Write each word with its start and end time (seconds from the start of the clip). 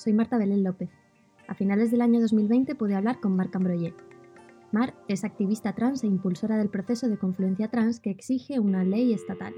soy 0.00 0.14
Marta 0.14 0.38
Belén 0.38 0.64
López. 0.64 0.88
A 1.46 1.54
finales 1.54 1.90
del 1.90 2.00
año 2.00 2.22
2020 2.22 2.74
pude 2.74 2.94
hablar 2.94 3.20
con 3.20 3.36
Mar 3.36 3.50
Cambroyer. 3.50 3.92
Mar 4.72 4.94
es 5.08 5.24
activista 5.24 5.74
trans 5.74 6.02
e 6.02 6.06
impulsora 6.06 6.56
del 6.56 6.70
proceso 6.70 7.06
de 7.08 7.18
confluencia 7.18 7.68
trans 7.68 8.00
que 8.00 8.08
exige 8.08 8.58
una 8.58 8.82
ley 8.82 9.12
estatal. 9.12 9.52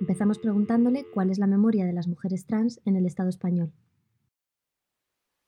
Empezamos 0.00 0.38
preguntándole 0.38 1.04
cuál 1.12 1.30
es 1.30 1.38
la 1.38 1.48
memoria 1.48 1.84
de 1.84 1.92
las 1.92 2.06
mujeres 2.06 2.46
trans 2.46 2.80
en 2.84 2.94
el 2.94 3.06
Estado 3.06 3.28
español 3.28 3.72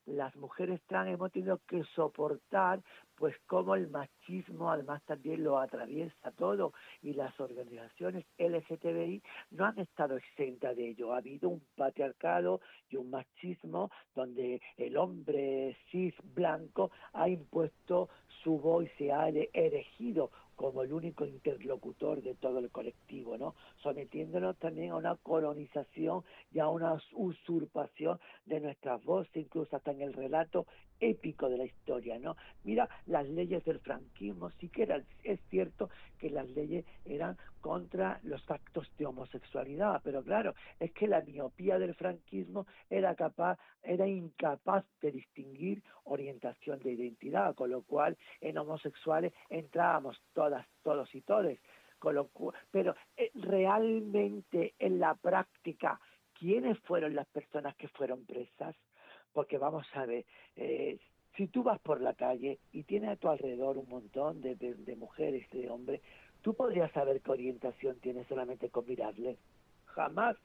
las 0.07 0.35
mujeres 0.37 0.81
trans 0.87 1.11
hemos 1.11 1.33
tenido 1.33 1.61
que 1.67 1.83
soportar 1.95 2.83
pues 3.17 3.35
como 3.47 3.75
el 3.75 3.89
machismo 3.89 4.71
además 4.71 5.03
también 5.05 5.45
lo 5.45 5.59
atraviesa 5.59 6.31
todo 6.33 6.73
y 7.01 7.15
las 7.15 7.39
organizaciones 7.41 8.25
LGTBI 8.39 9.23
no 9.53 9.67
han 9.67 9.79
estado 9.79 10.17
exentas 10.17 10.77
de 10.77 10.91
ello. 10.91 11.13
Ha 11.13 11.19
habido 11.19 11.49
un 11.49 11.63
patriarcado 11.77 12.61
y 12.91 12.97
un 12.97 13.11
machismo 13.11 13.91
donde 14.15 14.61
el 14.77 14.97
hombre 14.97 15.77
cis 15.91 16.15
blanco 16.35 16.91
ha 17.13 17.29
impuesto 17.29 18.09
su 18.43 18.59
voz 18.59 18.85
y 18.85 18.89
se 18.99 19.13
ha 19.13 19.29
erigido 19.29 20.31
como 20.55 20.83
el 20.83 20.93
único 20.93 21.27
interlocutor 21.27 22.23
de 22.23 22.35
todo 22.35 22.59
el 22.59 22.71
colectivo, 22.71 23.37
¿no? 23.37 23.55
Sometiéndonos 23.83 24.57
también 24.59 24.93
a 24.93 24.97
una 24.97 25.17
colonización 25.17 26.23
y 26.53 26.59
a 26.59 26.69
una 26.69 27.01
usurpación 27.13 28.19
de 28.47 28.61
nuestras 28.61 29.03
voces, 29.05 29.37
incluso 29.37 29.77
hasta 29.77 29.93
en 29.93 30.03
el 30.03 30.13
relato 30.13 30.67
épico 31.01 31.49
de 31.49 31.59
la 31.59 31.65
historia, 31.65 32.19
¿no? 32.19 32.37
Mira, 32.63 32.89
las 33.07 33.29
leyes 33.29 33.65
del 33.65 33.81
franquismo, 33.81 34.51
sí 34.61 34.69
que 34.69 34.83
era, 34.83 35.03
es 35.23 35.41
cierto 35.51 35.91
que 36.19 36.31
las 36.31 36.49
leyes 36.51 36.85
eran 37.05 37.37
contra 37.61 38.21
los 38.23 38.49
actos 38.51 38.91
de 38.99 39.07
homosexualidad, 39.07 40.01
pero 40.05 40.23
claro, 40.23 40.55
es 40.79 40.93
que 40.93 41.09
la 41.09 41.23
miopía 41.23 41.79
del 41.79 41.95
franquismo 41.95 42.67
era 42.91 43.15
capaz, 43.15 43.59
era 43.83 44.07
incapaz 44.07 44.85
de 45.01 45.13
distinguir 45.13 45.83
orientación 46.05 46.81
de 46.81 46.93
identidad, 46.93 47.55
con 47.55 47.71
lo 47.71 47.83
cual 47.83 48.17
en 48.41 48.59
homosexuales 48.59 49.33
entrábamos 49.49 50.21
todas, 50.33 50.67
todos 50.83 51.15
y 51.15 51.21
todes, 51.23 51.59
pero 52.71 52.95
eh, 53.17 53.31
realmente 53.35 54.75
en 54.79 55.01
la 55.01 55.15
práctica, 55.15 56.01
¿quiénes 56.39 56.79
fueron 56.81 57.15
las 57.15 57.27
personas 57.29 57.75
que 57.77 57.89
fueron 57.89 58.25
presas? 58.25 58.77
Porque 59.33 59.59
vamos 59.59 59.87
a 59.95 60.05
ver, 60.05 60.25
eh, 60.57 60.99
si 61.37 61.49
tú 61.49 61.63
vas 61.63 61.81
por 61.81 62.01
la 62.01 62.15
calle 62.15 62.59
y 62.73 62.85
tienes 62.85 63.11
a 63.11 63.17
tu 63.17 63.29
alrededor 63.29 63.79
un 63.79 63.89
montón 63.89 64.41
de, 64.41 64.55
de, 64.55 64.97
mujeres, 64.97 65.49
de 65.51 65.69
hombres, 65.69 66.01
tú 66.43 66.55
podrías 66.55 66.93
saber 66.93 67.21
qué 67.23 67.31
orientación 67.31 67.99
tienes 68.01 68.27
solamente 68.29 68.69
con 68.69 68.87
mirarle. 68.87 69.39
Jamás 69.87 70.37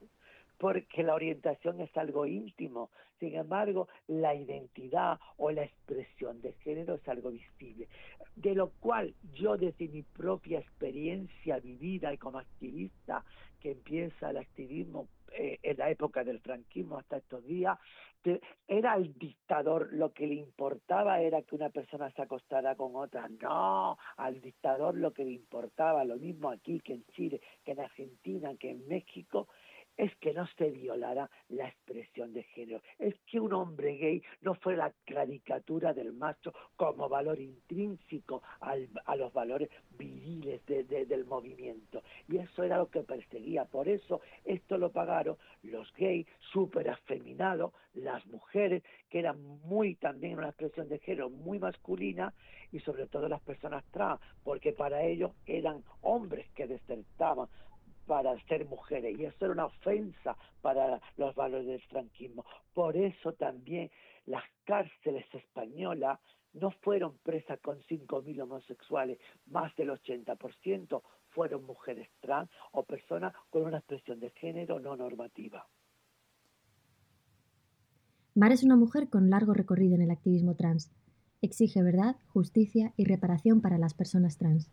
porque 0.60 1.04
la 1.04 1.16
orientación 1.16 1.80
es 1.80 1.96
algo 1.98 2.26
íntimo. 2.26 2.92
Sin 3.20 3.36
embargo, 3.36 3.88
la 4.08 4.36
identidad 4.36 5.20
o 5.38 5.52
la 5.52 5.64
expresión 5.64 6.42
de 6.42 6.54
género 6.64 6.96
es 6.96 7.08
algo 7.08 7.32
visible. 7.32 7.88
De 8.36 8.54
lo 8.54 8.70
cual 8.80 9.16
yo 9.34 9.58
desde 9.58 9.88
mi 9.88 10.04
propia 10.04 10.60
experiencia 10.60 11.60
vivida 11.60 12.14
y 12.14 12.18
como 12.18 12.40
activista 12.40 13.24
que 13.60 13.72
empieza 13.72 14.30
el 14.30 14.38
activismo 14.38 15.08
eh, 15.34 15.60
en 15.64 15.78
la 15.78 15.90
época 15.90 16.24
del 16.24 16.40
franquismo 16.40 16.98
hasta 16.98 17.18
estos 17.18 17.46
días, 17.46 17.78
era 18.68 18.96
el 18.96 19.18
dictador, 19.18 19.94
lo 19.94 20.12
que 20.12 20.28
le 20.28 20.36
importaba 20.36 21.22
era 21.22 21.42
que 21.42 21.56
una 21.56 21.70
persona 21.70 22.12
se 22.12 22.22
acostara 22.22 22.76
con 22.76 22.96
otra. 22.96 23.30
No, 23.42 23.98
al 24.18 24.42
dictador 24.42 24.96
lo 24.96 25.14
que 25.14 25.24
le 25.24 25.32
importaba, 25.32 26.04
lo 26.04 26.18
mismo 26.18 26.50
aquí 26.50 26.80
que 26.82 26.94
en 26.94 27.06
Chile, 27.16 27.42
que 27.64 27.72
en 27.72 27.80
Argentina, 27.80 28.54
que 28.60 28.72
en 28.72 28.88
México, 28.88 29.48
es 30.00 30.16
que 30.16 30.34
no 30.34 30.48
se 30.58 30.72
violara 30.72 31.30
la 31.50 31.68
expresión 31.68 32.32
de 32.32 32.44
género, 32.44 32.82
es 32.98 33.16
que 33.26 33.38
un 33.38 33.52
hombre 33.52 33.98
gay 33.98 34.24
no 34.42 34.56
fue 34.56 34.78
la 34.78 34.94
caricatura 35.06 35.94
del 35.94 36.14
macho 36.14 36.54
como 36.78 37.10
valor 37.10 37.38
intrínseco 37.42 38.42
a 38.62 39.16
los 39.18 39.34
valores 39.34 39.70
viriles 39.98 40.66
del 40.66 41.26
movimiento. 41.26 42.02
Y 42.30 42.38
eso 42.38 42.64
era 42.64 42.78
lo 42.78 42.90
que 42.90 43.02
perseguía. 43.02 43.66
Por 43.66 43.90
eso 43.90 44.22
esto 44.46 44.78
lo 44.78 44.90
pagaron 44.90 45.38
los 45.64 45.92
gays 45.98 46.26
súper 46.54 46.90
afeminados, 46.90 47.74
las 47.94 48.26
mujeres, 48.28 48.84
que 49.10 49.20
eran 49.20 49.42
muy 49.66 49.96
también 49.96 50.38
una 50.38 50.48
expresión 50.48 50.88
de 50.88 51.00
género 51.00 51.30
muy 51.30 51.60
masculina, 51.60 52.34
y 52.72 52.80
sobre 52.80 53.08
todo 53.08 53.28
las 53.28 53.42
personas 53.42 53.84
trans, 53.92 54.22
porque 54.44 54.72
para 54.72 55.02
ellos 55.02 55.32
eran 55.46 55.84
hombres 56.02 56.48
que 56.52 56.68
desertaban 56.68 57.50
para 58.10 58.36
ser 58.48 58.66
mujeres 58.66 59.20
y 59.20 59.26
eso 59.26 59.46
era 59.46 59.52
una 59.52 59.66
ofensa 59.68 60.36
para 60.64 61.00
los 61.16 61.36
valores 61.36 61.68
del 61.68 61.82
franquismo. 61.82 62.44
Por 62.74 62.98
eso 62.98 63.34
también 63.34 63.92
las 64.26 64.44
cárceles 64.64 65.28
españolas 65.32 66.20
no 66.54 66.72
fueron 66.72 67.20
presas 67.20 67.60
con 67.60 67.78
5.000 67.84 68.42
homosexuales, 68.42 69.20
más 69.46 69.76
del 69.76 69.92
80% 69.92 71.04
fueron 71.28 71.64
mujeres 71.66 72.10
trans 72.20 72.50
o 72.72 72.82
personas 72.82 73.32
con 73.52 73.62
una 73.62 73.78
expresión 73.78 74.20
de 74.20 74.32
género 74.32 74.80
no 74.80 74.96
normativa. 74.96 75.68
Mar 78.34 78.52
es 78.52 78.64
una 78.64 78.76
mujer 78.76 79.10
con 79.10 79.30
largo 79.30 79.54
recorrido 79.54 79.94
en 79.94 80.02
el 80.02 80.10
activismo 80.10 80.56
trans. 80.56 80.92
Exige 81.44 81.84
verdad, 81.84 82.16
justicia 82.30 82.92
y 82.98 83.04
reparación 83.04 83.62
para 83.62 83.78
las 83.78 83.94
personas 83.94 84.40
trans 84.40 84.72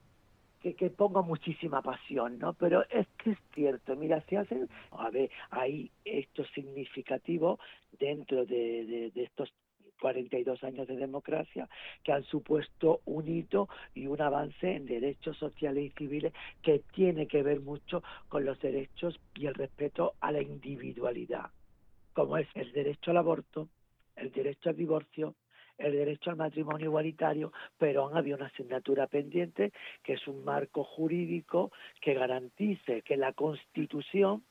que, 0.74 0.90
pongo 0.90 1.22
muchísima 1.22 1.82
pasión, 1.82 2.38
¿no? 2.38 2.54
Pero 2.54 2.82
es 2.90 3.06
que 3.18 3.30
es 3.32 3.38
cierto, 3.54 3.94
mira, 3.96 4.20
se 4.22 4.38
hacen, 4.38 4.68
a 4.92 5.10
ver, 5.10 5.30
hay 5.50 5.90
hechos 6.04 6.48
significativos 6.54 7.58
dentro 7.98 8.44
de, 8.44 9.10
de, 9.14 9.22
estos 9.22 9.52
42 10.00 10.62
años 10.64 10.86
de 10.86 10.96
democracia 10.96 11.68
que 12.02 12.12
han 12.12 12.24
supuesto 12.24 13.00
un 13.06 13.28
hito 13.28 13.68
y 13.94 14.06
un 14.06 14.20
avance 14.20 14.74
en 14.74 14.86
derechos 14.86 15.36
sociales 15.38 15.84
y 15.84 15.90
civiles 15.90 16.32
que 16.62 16.82
tiene 16.94 17.26
que 17.26 17.42
ver 17.42 17.60
mucho 17.60 18.02
con 18.28 18.44
los 18.44 18.60
derechos 18.60 19.18
y 19.34 19.46
el 19.46 19.54
respeto 19.54 20.14
a 20.20 20.32
la 20.32 20.42
individualidad, 20.42 21.50
como 22.12 22.36
es 22.36 22.48
el 22.54 22.72
derecho 22.72 23.10
al 23.10 23.18
aborto, 23.18 23.68
el 24.16 24.32
derecho 24.32 24.70
al 24.70 24.76
divorcio, 24.76 25.34
el 25.78 25.92
derecho 25.92 26.30
al 26.30 26.36
matrimonio 26.36 26.86
igualitario, 26.86 27.52
pero 27.78 28.08
han 28.08 28.16
habido 28.16 28.36
una 28.36 28.46
asignatura 28.46 29.06
pendiente 29.06 29.72
que 30.02 30.14
es 30.14 30.26
un 30.26 30.44
marco 30.44 30.84
jurídico 30.84 31.72
que 32.00 32.14
garantice 32.14 33.02
que 33.02 33.16
la 33.16 33.32
Constitución 33.32 34.42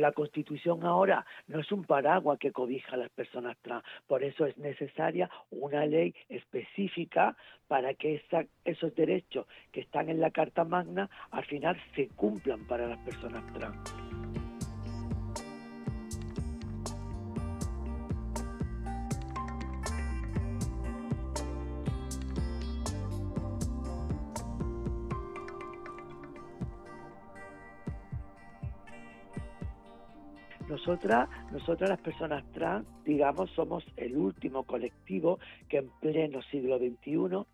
la 0.00 0.12
Constitución 0.12 0.84
ahora 0.84 1.26
no 1.46 1.60
es 1.60 1.70
un 1.72 1.84
paraguas 1.84 2.38
que 2.38 2.52
cobija 2.52 2.94
a 2.94 2.98
las 2.98 3.10
personas 3.10 3.56
trans, 3.60 3.84
por 4.06 4.24
eso 4.24 4.46
es 4.46 4.56
necesaria 4.56 5.30
una 5.50 5.84
ley 5.84 6.14
específica 6.28 7.36
para 7.68 7.92
que 7.94 8.22
esos 8.64 8.94
derechos 8.94 9.46
que 9.70 9.80
están 9.80 10.08
en 10.08 10.20
la 10.20 10.30
Carta 10.30 10.64
Magna 10.64 11.10
al 11.30 11.44
final 11.44 11.76
se 11.94 12.08
cumplan 12.08 12.66
para 12.66 12.86
las 12.86 12.98
personas 13.00 13.44
trans. 13.52 14.09
Nosotras, 30.70 31.28
nosotras 31.50 31.90
las 31.90 32.00
personas 32.00 32.44
trans, 32.52 32.86
digamos, 33.04 33.50
somos 33.50 33.84
el 33.96 34.16
último 34.16 34.62
colectivo 34.62 35.40
que 35.68 35.78
en 35.78 35.90
pleno 36.00 36.40
siglo 36.42 36.78
XXI 36.78 37.44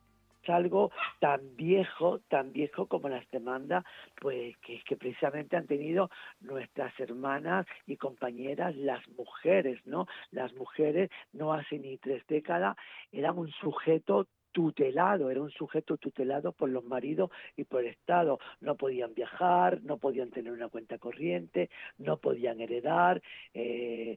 algo 0.49 0.91
tan 1.19 1.57
viejo, 1.57 2.21
tan 2.29 2.53
viejo 2.53 2.87
como 2.87 3.09
las 3.09 3.29
demandas, 3.31 3.85
pues 4.21 4.57
que, 4.59 4.81
que 4.85 4.97
precisamente 4.97 5.57
han 5.57 5.67
tenido 5.67 6.11
nuestras 6.41 6.93
hermanas 7.01 7.67
y 7.87 7.97
compañeras, 7.97 8.77
las 8.77 9.07
mujeres, 9.17 9.81
¿no? 9.87 10.07
Las 10.31 10.53
mujeres 10.55 11.11
no 11.33 11.53
hace 11.53 11.79
ni 11.79 11.99
tres 11.99 12.25
décadas 12.29 12.77
eran 13.13 13.39
un 13.39 13.51
sujeto 13.51 14.27
tutelado, 14.57 15.31
era 15.31 15.43
un 15.43 15.51
sujeto 15.51 15.99
tutelado 15.99 16.51
por 16.51 16.71
los 16.71 16.83
maridos 16.83 17.31
y 17.59 17.65
por 17.65 17.83
el 17.83 17.89
Estado. 17.89 18.39
No 18.63 18.75
podían 18.75 19.13
viajar, 19.13 19.83
no 19.83 19.99
podían 19.99 20.31
tener 20.31 20.51
una 20.51 20.71
cuenta 20.71 20.97
corriente, 20.97 21.69
no 21.99 22.17
podían 22.17 22.59
heredar, 22.59 23.21
eh, 23.53 24.17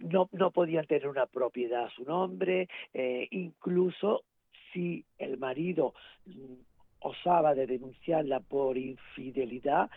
no, 0.00 0.28
no 0.32 0.50
podían 0.50 0.84
tener 0.86 1.06
una 1.06 1.26
propiedad 1.26 1.84
a 1.84 1.90
su 1.90 2.02
nombre, 2.02 2.68
eh, 2.92 3.28
incluso 3.30 4.24
si 4.72 5.04
el 5.16 5.38
marido 5.38 5.94
mm, 6.26 6.54
osaba 6.98 7.54
de 7.54 7.68
denunciarla 7.68 8.40
por 8.40 8.76
infidelidad, 8.76 9.90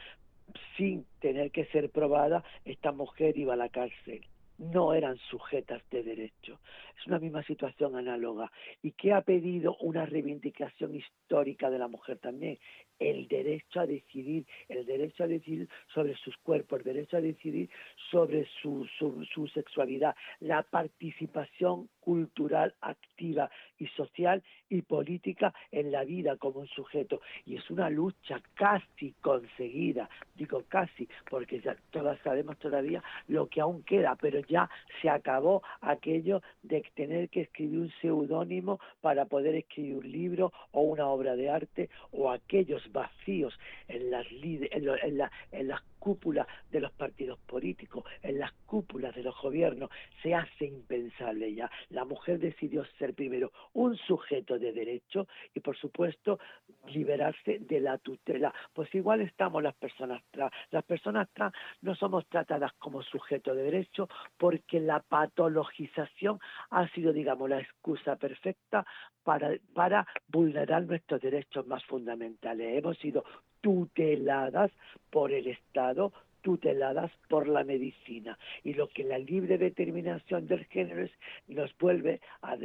sin 0.77 1.07
tener 1.19 1.49
que 1.49 1.65
ser 1.73 1.89
probada, 1.89 2.43
esta 2.65 2.91
mujer 2.91 3.35
iba 3.35 3.55
a 3.55 3.57
la 3.57 3.69
cárcel 3.69 4.21
no 4.61 4.93
eran 4.93 5.17
sujetas 5.17 5.81
de 5.89 6.03
derecho. 6.03 6.59
Es 6.99 7.07
una 7.07 7.19
misma 7.19 7.43
situación 7.43 7.95
análoga. 7.95 8.51
Y 8.83 8.91
que 8.91 9.11
ha 9.11 9.21
pedido 9.21 9.75
una 9.81 10.05
reivindicación 10.05 10.95
histórica 10.95 11.69
de 11.69 11.79
la 11.79 11.87
mujer 11.87 12.19
también, 12.19 12.59
el 12.99 13.27
derecho 13.27 13.79
a 13.79 13.87
decidir, 13.87 14.45
el 14.69 14.85
derecho 14.85 15.23
a 15.23 15.27
decidir 15.27 15.67
sobre 15.91 16.15
sus 16.17 16.37
cuerpos, 16.37 16.79
el 16.79 16.85
derecho 16.93 17.17
a 17.17 17.21
decidir 17.21 17.69
sobre 18.11 18.47
su, 18.61 18.87
su, 18.95 19.47
sexualidad, 19.47 20.15
la 20.39 20.61
participación 20.61 21.89
cultural 22.01 22.73
activa 22.81 23.49
y 23.77 23.87
social 23.87 24.43
y 24.69 24.81
política 24.81 25.53
en 25.71 25.91
la 25.91 26.03
vida 26.03 26.35
como 26.37 26.59
un 26.59 26.67
sujeto. 26.67 27.21
Y 27.45 27.55
es 27.55 27.69
una 27.69 27.89
lucha 27.89 28.41
casi 28.55 29.13
conseguida, 29.21 30.09
digo 30.35 30.63
casi, 30.67 31.07
porque 31.29 31.61
ya 31.61 31.75
todas 31.91 32.19
sabemos 32.19 32.57
todavía 32.57 33.03
lo 33.27 33.47
que 33.47 33.61
aún 33.61 33.83
queda, 33.83 34.17
pero 34.19 34.41
ya 34.41 34.69
se 35.01 35.09
acabó 35.09 35.63
aquello 35.81 36.41
de 36.63 36.83
tener 36.95 37.29
que 37.29 37.41
escribir 37.41 37.79
un 37.79 37.91
seudónimo 38.01 38.79
para 39.01 39.25
poder 39.25 39.55
escribir 39.55 39.95
un 39.95 40.11
libro 40.11 40.51
o 40.71 40.81
una 40.81 41.07
obra 41.07 41.35
de 41.35 41.49
arte 41.49 41.89
o 42.11 42.31
aquellos 42.31 42.91
vacíos 42.91 43.57
en 43.87 44.11
las, 44.11 44.25
en, 44.31 45.17
la, 45.17 45.31
en 45.51 45.67
las 45.67 45.81
cúpulas 46.01 46.47
de 46.71 46.79
los 46.79 46.91
partidos 46.93 47.37
políticos, 47.41 48.03
en 48.23 48.39
las 48.39 48.51
cúpulas 48.65 49.15
de 49.15 49.21
los 49.21 49.39
gobiernos, 49.39 49.91
se 50.23 50.33
hace 50.33 50.65
impensable 50.65 51.53
ya. 51.53 51.69
La 51.89 52.05
mujer 52.05 52.39
decidió 52.39 52.83
ser 52.97 53.13
primero 53.13 53.51
un 53.73 53.95
sujeto 53.95 54.57
de 54.57 54.73
derecho 54.73 55.27
y, 55.53 55.59
por 55.59 55.77
supuesto, 55.77 56.39
liberarse 56.87 57.59
de 57.59 57.79
la 57.79 57.99
tutela. 57.99 58.51
Pues 58.73 58.93
igual 58.95 59.21
estamos 59.21 59.61
las 59.61 59.75
personas 59.75 60.23
trans. 60.31 60.51
Las 60.71 60.83
personas 60.83 61.29
trans 61.33 61.53
no 61.81 61.93
somos 61.93 62.25
tratadas 62.27 62.73
como 62.79 63.03
sujeto 63.03 63.53
de 63.53 63.61
derecho 63.61 64.09
porque 64.37 64.79
la 64.79 65.01
patologización 65.01 66.39
ha 66.71 66.87
sido, 66.89 67.13
digamos, 67.13 67.47
la 67.47 67.59
excusa 67.59 68.15
perfecta 68.15 68.85
para, 69.23 69.51
para 69.75 70.07
vulnerar 70.27 70.83
nuestros 70.83 71.21
derechos 71.21 71.67
más 71.67 71.83
fundamentales. 71.85 72.79
Hemos 72.79 72.97
sido 72.97 73.23
tuteladas 73.61 74.71
por 75.09 75.31
el 75.31 75.47
Estado, 75.47 76.11
tuteladas 76.41 77.11
por 77.29 77.47
la 77.47 77.63
medicina. 77.63 78.37
Y 78.63 78.73
lo 78.73 78.89
que 78.89 79.03
la 79.03 79.17
libre 79.17 79.57
determinación 79.57 80.47
del 80.47 80.65
género 80.65 81.03
es, 81.03 81.11
nos 81.47 81.75
vuelve 81.77 82.21
a, 82.41 82.57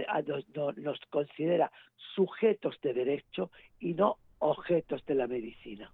nos 0.77 1.01
considera 1.11 1.71
sujetos 2.15 2.81
de 2.83 2.95
derecho 2.95 3.51
y 3.79 3.95
no 3.95 4.17
objetos 4.39 5.05
de 5.07 5.15
la 5.15 5.27
medicina. 5.27 5.93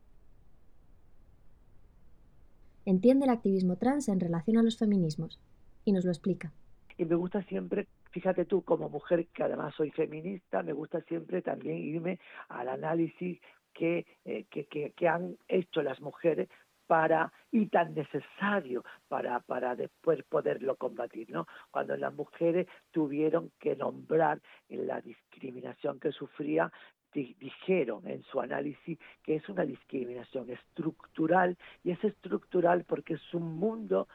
Entiende 2.85 3.27
el 3.27 3.31
activismo 3.31 3.77
trans 3.77 4.09
en 4.09 4.19
relación 4.19 4.59
a 4.59 4.63
los 4.63 4.79
feminismos 4.79 5.39
y 5.85 5.93
nos 5.93 6.05
lo 6.05 6.11
explica. 6.11 6.53
Y 6.99 7.05
me 7.05 7.15
gusta 7.15 7.43
siempre 7.43 7.87
fíjate 8.13 8.45
tú, 8.45 8.63
como 8.63 8.89
mujer 8.89 9.27
que 9.29 9.43
además 9.43 9.75
soy 9.75 9.91
feminista, 9.91 10.63
me 10.63 10.73
gusta 10.73 11.01
siempre 11.03 11.43
también 11.43 11.79
irme 11.79 12.19
al 12.49 12.69
análisis 12.69 13.41
que, 13.73 14.07
eh, 14.25 14.45
que, 14.51 14.93
que, 14.95 15.09
han 15.09 15.37
hecho 15.49 15.83
las 15.83 16.01
mujeres 16.01 16.49
para 16.87 17.33
y 17.51 17.67
tan 17.67 17.95
necesario 17.95 18.85
para 19.09 19.41
para 19.41 19.77
después 19.77 20.23
poderlo 20.25 20.77
combatir 20.77 21.31
no 21.31 21.47
cuando 21.71 21.97
las 21.97 22.13
mujeres 22.13 22.67
tuvieron 22.91 23.51
que 23.59 23.77
nombrar 23.77 24.41
la 24.69 25.01
discriminación 25.01 26.01
que 26.01 26.13
sufría 26.13 26.71
dijeron 27.15 28.07
en 28.09 28.23
su 28.25 28.41
análisis 28.41 28.99
que 29.23 29.37
es 29.37 29.49
una 29.49 29.65
discriminación 29.65 30.51
estructural 30.51 31.57
y 31.85 31.93
es 31.93 32.03
estructural 32.03 32.85
porque 32.85 33.15
es 33.15 33.35
un 33.35 33.57
mundo 33.57 34.09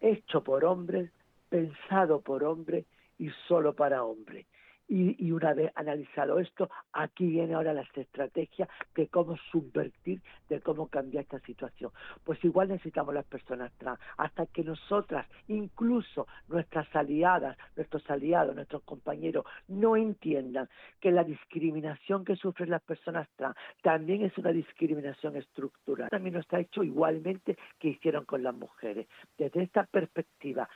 hecho 0.00 0.42
por 0.42 0.64
hombres 0.64 1.10
pensado 1.48 2.20
por 2.20 2.44
hombres 2.44 2.86
y 3.18 3.28
solo 3.46 3.74
para 3.74 4.04
hombres 4.04 4.46
y, 4.92 5.32
una 5.32 5.54
vez 5.54 5.72
analizado 5.74 6.38
esto, 6.38 6.68
aquí 6.92 7.26
viene 7.26 7.54
ahora 7.54 7.72
las 7.72 7.88
estrategias 7.96 8.68
de 8.94 9.08
cómo 9.08 9.38
subvertir, 9.50 10.20
de 10.50 10.60
cómo 10.60 10.88
cambiar 10.88 11.22
esta 11.22 11.40
situación. 11.40 11.90
Pues 12.24 12.44
igual 12.44 12.68
necesitamos 12.68 13.14
las 13.14 13.24
personas 13.24 13.72
trans, 13.78 13.98
hasta 14.18 14.44
que 14.46 14.62
nosotras, 14.62 15.26
incluso 15.48 16.26
nuestras 16.48 16.94
aliadas, 16.94 17.56
nuestros 17.74 18.08
aliados, 18.10 18.54
nuestros 18.54 18.82
compañeros, 18.82 19.46
no 19.66 19.96
entiendan 19.96 20.68
que 21.00 21.10
la 21.10 21.24
discriminación 21.24 22.26
que 22.26 22.36
sufren 22.36 22.68
las 22.68 22.82
personas 22.82 23.28
trans 23.36 23.56
también 23.80 24.22
es 24.22 24.36
una 24.36 24.52
discriminación 24.52 25.36
estructural. 25.36 26.10
También 26.10 26.34
nos 26.34 26.52
ha 26.52 26.60
hecho 26.60 26.82
igualmente 26.82 27.56
que 27.78 27.88
hicieron 27.88 28.26
con 28.26 28.42
las 28.42 28.54
mujeres. 28.54 29.06
Desde 29.38 29.62
esta 29.62 29.84
perspectiva, 29.84 30.68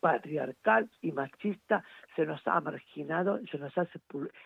patriarcal 0.00 0.90
y 1.02 1.12
machista 1.12 1.84
se 2.14 2.26
nos 2.26 2.46
ha 2.46 2.60
marginado, 2.60 3.40
se 3.50 3.58
nos 3.58 3.76
ha 3.78 3.86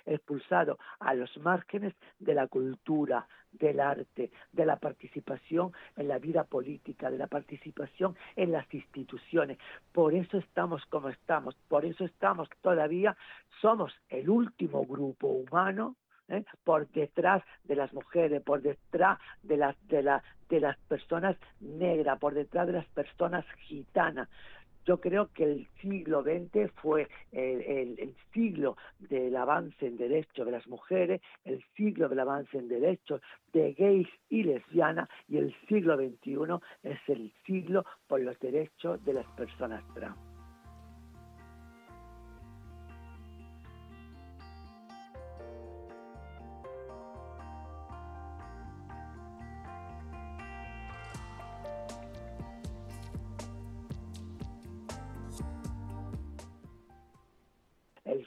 expulsado 0.06 0.78
a 0.98 1.14
los 1.14 1.36
márgenes 1.38 1.94
de 2.18 2.34
la 2.34 2.46
cultura, 2.46 3.26
del 3.52 3.80
arte, 3.80 4.30
de 4.52 4.64
la 4.64 4.76
participación 4.76 5.72
en 5.96 6.08
la 6.08 6.18
vida 6.18 6.44
política, 6.44 7.10
de 7.10 7.18
la 7.18 7.26
participación 7.26 8.16
en 8.36 8.52
las 8.52 8.72
instituciones. 8.72 9.58
Por 9.92 10.14
eso 10.14 10.38
estamos 10.38 10.84
como 10.86 11.08
estamos, 11.08 11.56
por 11.68 11.84
eso 11.84 12.04
estamos 12.04 12.48
todavía, 12.60 13.16
somos 13.60 13.92
el 14.08 14.30
último 14.30 14.84
grupo 14.86 15.28
humano 15.28 15.96
¿eh? 16.30 16.44
por 16.64 16.88
detrás 16.88 17.42
de 17.64 17.76
las 17.76 17.92
mujeres, 17.92 18.42
por 18.42 18.62
detrás 18.62 19.18
de 19.42 19.56
las, 19.56 19.76
de, 19.88 20.02
la, 20.02 20.22
de 20.48 20.60
las 20.60 20.78
personas 20.78 21.36
negras, 21.60 22.18
por 22.18 22.34
detrás 22.34 22.66
de 22.66 22.74
las 22.74 22.86
personas 22.86 23.44
gitanas. 23.66 24.28
Yo 24.86 25.00
creo 25.00 25.28
que 25.32 25.44
el 25.44 25.68
siglo 25.80 26.22
XX 26.22 26.70
fue 26.76 27.08
el, 27.32 28.14
siglo 28.32 28.76
del 28.98 29.36
avance 29.36 29.86
en 29.86 29.96
derechos 29.96 30.46
de 30.46 30.52
las 30.52 30.66
mujeres, 30.66 31.20
el 31.44 31.62
siglo 31.76 32.08
del 32.08 32.20
avance 32.20 32.56
en 32.56 32.68
derechos 32.68 33.20
de 33.52 33.72
gays 33.74 34.08
y 34.28 34.42
lesbianas, 34.44 35.08
y 35.28 35.38
el 35.38 35.54
siglo 35.68 35.96
XXI 35.96 36.60
es 36.82 36.98
el 37.08 37.32
siglo 37.44 37.84
por 38.06 38.20
los 38.20 38.38
derechos 38.40 39.04
de 39.04 39.14
las 39.14 39.26
personas 39.36 39.82
trans. 39.94 40.29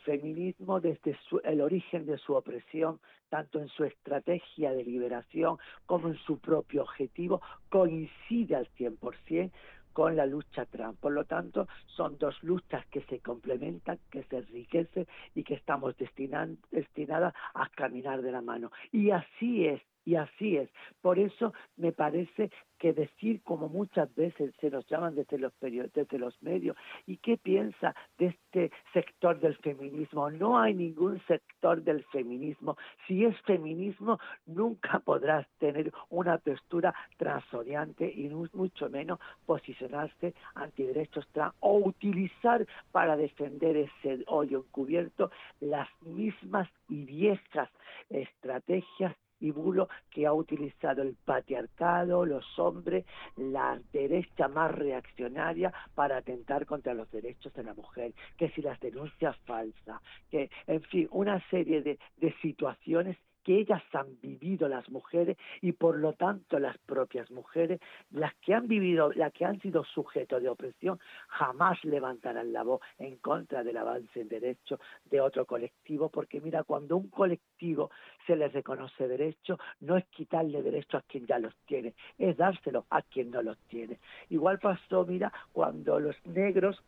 Feminismo 0.04 0.80
desde 0.80 1.18
el 1.44 1.62
origen 1.62 2.06
de 2.06 2.18
su 2.18 2.34
opresión, 2.34 3.00
tanto 3.30 3.60
en 3.60 3.68
su 3.70 3.84
estrategia 3.84 4.72
de 4.72 4.84
liberación 4.84 5.58
como 5.86 6.10
en 6.10 6.18
su 6.18 6.40
propio 6.40 6.84
objetivo, 6.84 7.42
coincide 7.70 8.56
al 8.56 8.68
100% 8.78 9.52
con 9.94 10.16
la 10.16 10.26
lucha 10.26 10.66
trans. 10.66 10.98
Por 10.98 11.14
lo 11.14 11.26
tanto, 11.26 11.68
son 11.86 12.18
dos 12.18 12.42
luchas 12.44 12.86
que 12.88 13.02
se 13.04 13.20
complementan, 13.20 14.00
que 14.12 14.24
se 14.24 14.38
enriquecen 14.38 15.08
y 15.36 15.44
que 15.44 15.54
estamos 15.54 15.96
destinadas 15.98 17.34
a 17.54 17.70
caminar 17.70 18.22
de 18.22 18.32
la 18.32 18.42
mano. 18.42 18.72
Y 18.92 19.12
así 19.12 19.68
es 19.68 19.82
y 20.06 20.16
así 20.16 20.58
es. 20.58 20.70
Por 21.02 21.20
eso 21.20 21.54
me 21.78 21.92
parece 21.92 22.52
que 22.78 22.92
decir, 22.92 23.42
como 23.44 23.70
muchas 23.70 24.14
veces 24.16 24.54
se 24.60 24.70
nos 24.70 24.86
llaman 24.88 25.16
desde 25.16 25.38
los, 25.38 25.54
desde 25.62 26.20
los 26.20 26.42
medios, 26.44 26.76
¿y 27.08 27.18
qué 27.18 27.38
piensa 27.38 27.96
de 28.18 28.28
este 28.28 28.72
sector 28.92 29.40
del 29.40 29.56
feminismo? 29.58 30.30
No 30.30 30.60
hay 30.60 30.74
ningún 30.74 31.22
sector 31.26 31.82
del 31.82 32.04
feminismo. 32.06 32.78
Si 33.08 33.24
es 33.24 33.40
feminismo, 33.42 34.20
nunca 34.46 35.00
podrás 35.06 35.48
tener 35.60 35.94
una 36.10 36.38
postura 36.40 36.94
transoriente 37.18 38.12
y 38.14 38.30
mucho 38.54 38.90
menos 38.90 39.20
posicionarse 39.46 40.34
ante 40.56 40.88
derechos 40.88 41.26
trans 41.32 41.54
o 41.62 41.78
utilizar 41.78 42.66
para 42.92 43.16
defender 43.16 43.78
ese 43.78 44.24
hoyo 44.28 44.60
encubierto 44.60 45.32
las 45.62 45.88
mismas 46.02 46.68
y 46.90 47.06
viejas 47.06 47.70
estrategias 48.10 49.16
y 49.44 49.52
bulo 49.52 49.90
que 50.10 50.26
ha 50.26 50.34
utilizado 50.34 51.02
el 51.02 51.16
patriarcado, 51.26 52.26
los 52.26 52.58
hombres, 52.58 53.06
la 53.36 53.78
derecha 53.92 54.48
más 54.48 54.74
reaccionaria 54.74 55.74
para 55.94 56.18
atentar 56.18 56.66
contra 56.66 56.94
los 56.94 57.12
derechos 57.12 57.54
de 57.54 57.64
la 57.64 57.74
mujer, 57.74 58.14
que 58.38 58.50
si 58.52 58.62
las 58.62 58.80
denuncias 58.80 59.36
falsas, 59.46 60.02
que 60.32 60.50
en 60.66 60.82
fin, 60.84 61.10
una 61.12 61.46
serie 61.50 61.82
de, 61.82 62.00
de 62.18 62.34
situaciones 62.42 63.18
que 63.44 63.60
ellas 63.60 63.84
han 63.94 64.20
vivido 64.22 64.68
las 64.68 64.90
mujeres 64.90 65.38
y 65.62 65.74
por 65.74 65.98
lo 65.98 66.14
tanto 66.14 66.60
las 66.60 66.78
propias 66.80 67.30
mujeres, 67.32 67.80
las 68.12 68.34
que 68.36 68.54
han 68.54 68.68
vivido, 68.68 69.12
las 69.14 69.32
que 69.34 69.46
han 69.46 69.60
sido 69.62 69.84
sujetos 69.84 70.42
de 70.42 70.50
opresión, 70.50 71.00
jamás 71.28 71.84
levantarán 71.84 72.54
la 72.54 72.64
voz 72.64 72.82
en 72.98 73.18
contra 73.18 73.64
del 73.64 73.78
avance 73.78 74.22
en 74.22 74.30
derecho 74.30 74.80
de 75.06 75.22
otro 75.22 75.46
colectivo, 75.46 76.10
porque 76.10 76.42
mira, 76.42 76.64
cuando 76.64 76.98
un 76.98 77.10
colectivo 77.10 77.92
se 78.26 78.36
le 78.36 78.48
reconoce 78.48 79.08
derecho, 79.08 79.58
no 79.82 79.98
es 79.98 80.06
quitarle 80.06 80.62
derecho 80.62 80.98
a 80.98 81.02
quien 81.02 81.26
ya 81.26 81.40
los 81.40 81.56
tiene, 81.66 81.94
es 82.18 82.38
dárselo 82.38 82.86
a 82.90 83.02
quien 83.02 83.32
no 83.32 83.42
los 83.42 83.58
tiene. 83.68 84.00
Igual 84.30 84.60
pasó, 84.60 85.06
mira, 85.06 85.32
cuando 85.52 86.00
los 86.00 86.16
negros 86.26 86.82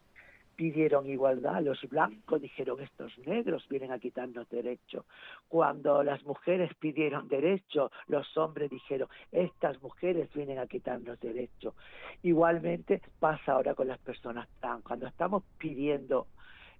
pidieron 0.55 1.07
igualdad, 1.07 1.61
los 1.61 1.81
blancos 1.89 2.41
dijeron 2.41 2.79
estos 2.79 3.17
negros 3.19 3.67
vienen 3.69 3.91
a 3.91 3.99
quitarnos 3.99 4.49
derecho. 4.49 5.05
Cuando 5.47 6.03
las 6.03 6.23
mujeres 6.23 6.73
pidieron 6.75 7.27
derecho, 7.27 7.91
los 8.07 8.35
hombres 8.37 8.69
dijeron 8.69 9.09
estas 9.31 9.81
mujeres 9.81 10.31
vienen 10.33 10.59
a 10.59 10.67
quitarnos 10.67 11.19
derecho. 11.19 11.75
Igualmente 12.23 13.01
pasa 13.19 13.53
ahora 13.53 13.75
con 13.75 13.87
las 13.87 13.99
personas 13.99 14.47
trans. 14.59 14.83
Cuando 14.83 15.07
estamos 15.07 15.43
pidiendo 15.57 16.27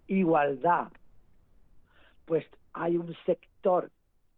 igualdad, 0.08 0.91
pues 2.25 2.46
hay 2.74 2.98
un 2.98 3.15
sector 3.25 3.91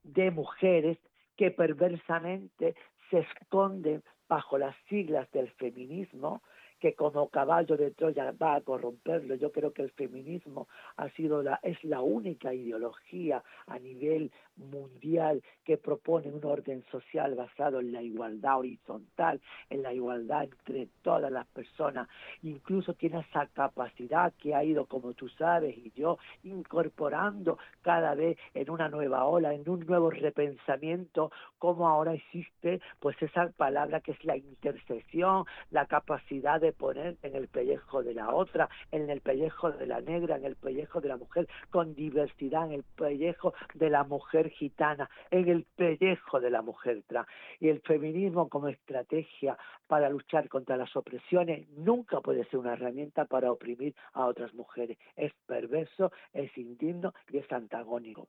de 0.03 0.31
mujeres 0.31 0.97
que 1.35 1.51
perversamente 1.51 2.75
se 3.09 3.19
esconden 3.19 4.03
bajo 4.27 4.57
las 4.57 4.75
siglas 4.89 5.31
del 5.31 5.49
feminismo 5.51 6.41
que 6.79 6.93
como 6.93 7.29
caballo 7.29 7.77
de 7.77 7.91
Troya 7.91 8.31
va 8.31 8.55
a 8.55 8.61
corromperlo. 8.61 9.35
Yo 9.35 9.51
creo 9.51 9.73
que 9.73 9.81
el 9.81 9.91
feminismo 9.91 10.67
ha 10.95 11.09
sido 11.09 11.41
la, 11.41 11.59
es 11.63 11.83
la 11.83 12.01
única 12.01 12.53
ideología 12.53 13.43
a 13.67 13.79
nivel 13.79 14.31
mundial 14.57 15.43
que 15.63 15.77
propone 15.77 16.31
un 16.31 16.43
orden 16.43 16.83
social 16.91 17.35
basado 17.35 17.79
en 17.79 17.91
la 17.91 18.01
igualdad 18.01 18.59
horizontal, 18.59 19.41
en 19.69 19.83
la 19.83 19.93
igualdad 19.93 20.43
entre 20.43 20.87
todas 21.01 21.31
las 21.31 21.47
personas. 21.47 22.07
Incluso 22.41 22.93
tiene 22.93 23.19
esa 23.19 23.47
capacidad 23.47 24.33
que 24.33 24.55
ha 24.55 24.63
ido, 24.63 24.85
como 24.85 25.13
tú 25.13 25.29
sabes 25.29 25.77
y 25.77 25.91
yo, 25.95 26.17
incorporando 26.43 27.57
cada 27.81 28.15
vez 28.15 28.37
en 28.53 28.69
una 28.69 28.89
nueva 28.89 29.25
ola, 29.25 29.53
en 29.53 29.67
un 29.69 29.85
nuevo 29.85 30.09
repensamiento, 30.09 31.31
como 31.59 31.87
ahora 31.87 32.13
existe 32.13 32.81
pues 32.99 33.21
esa 33.21 33.49
palabra 33.55 34.01
que 34.01 34.11
es 34.11 34.23
la 34.23 34.37
intersección, 34.37 35.45
la 35.71 35.85
capacidad 35.85 36.59
de 36.67 36.73
poner 36.73 37.15
en 37.21 37.35
el 37.35 37.47
pellejo 37.47 38.03
de 38.03 38.13
la 38.13 38.33
otra, 38.33 38.69
en 38.91 39.09
el 39.09 39.21
pellejo 39.21 39.71
de 39.71 39.87
la 39.87 40.01
negra, 40.01 40.35
en 40.35 40.43
el 40.43 40.57
pellejo 40.57 40.99
de 40.99 41.07
la 41.07 41.17
mujer 41.17 41.47
con 41.69 41.95
diversidad, 41.95 42.65
en 42.65 42.73
el 42.73 42.83
pellejo 42.83 43.53
de 43.73 43.89
la 43.89 44.03
mujer 44.03 44.49
gitana, 44.49 45.09
en 45.31 45.47
el 45.47 45.63
pellejo 45.63 46.41
de 46.41 46.49
la 46.49 46.61
mujer 46.61 47.03
trans. 47.07 47.27
Y 47.61 47.69
el 47.69 47.79
feminismo 47.81 48.49
como 48.49 48.67
estrategia 48.67 49.57
para 49.87 50.09
luchar 50.09 50.49
contra 50.49 50.75
las 50.75 50.93
opresiones 50.95 51.69
nunca 51.69 52.19
puede 52.19 52.43
ser 52.45 52.59
una 52.59 52.73
herramienta 52.73 53.25
para 53.25 53.51
oprimir 53.51 53.95
a 54.13 54.25
otras 54.25 54.53
mujeres. 54.53 54.97
Es 55.15 55.31
perverso, 55.45 56.11
es 56.33 56.55
indigno 56.57 57.13
y 57.31 57.37
es 57.37 57.49
antagónico. 57.51 58.27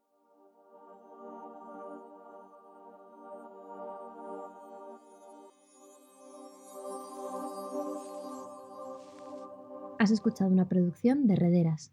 Has 10.09 10.12
escuchado 10.12 10.50
una 10.50 10.67
producción 10.67 11.27
de 11.27 11.37
Rederas. 11.37 11.93